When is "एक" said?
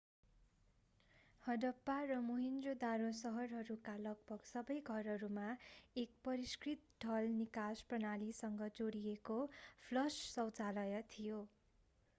5.97-6.17